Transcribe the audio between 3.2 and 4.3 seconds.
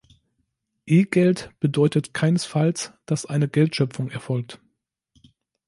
eine Geldschöpfung